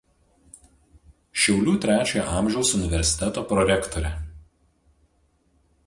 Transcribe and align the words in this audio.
Šiaulių 1.41 1.75
trečiojo 1.85 2.25
amžiaus 2.39 2.73
universiteto 2.79 3.45
prorektorė. 3.53 4.15